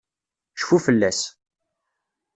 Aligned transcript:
Cfu 0.59 0.77
fell-as! 0.85 1.19